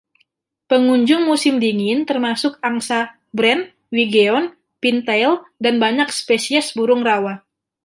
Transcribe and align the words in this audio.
Pengunjung 0.69 1.21
musim 1.29 1.55
dingin 1.63 1.99
termasuk 2.09 2.53
angsa 2.69 2.99
brent, 3.37 3.63
wigeon, 3.95 4.45
pintail 4.81 5.31
dan 5.63 5.75
banyak 5.83 6.09
spesies 6.19 6.67
burung 6.77 7.03
rawa. 7.09 7.33